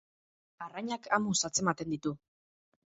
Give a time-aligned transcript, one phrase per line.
[0.67, 2.17] Arrainak amuz atzematen ditu.